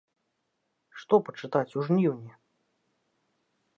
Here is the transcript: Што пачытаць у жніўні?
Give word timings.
Што 1.01 1.15
пачытаць 1.29 1.75
у 1.81 1.85
жніўні? 1.91 2.33